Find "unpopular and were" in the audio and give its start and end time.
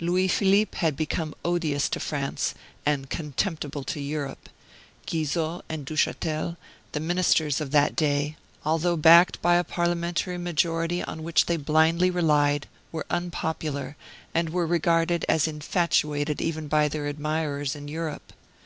13.10-14.66